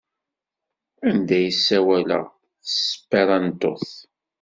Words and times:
Anda 1.07 1.35
ay 1.39 1.49
ssawaleɣ 1.55 2.25
s 2.71 2.73
tesperantot? 2.73 3.87